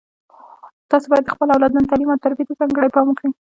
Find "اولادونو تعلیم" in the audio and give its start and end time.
1.55-2.09